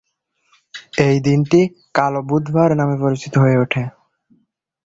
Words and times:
এই 1.05 1.17
দিনটি 1.25 1.59
"কালো 1.95 2.21
বুধবার" 2.29 2.69
নামে 2.79 2.95
পরিচিত 3.03 3.33
হয়ে 3.37 3.57
ওঠে। 3.57 3.83